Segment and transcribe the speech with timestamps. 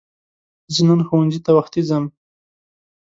[0.73, 2.05] زه نن ښوونځی ته وختی ځم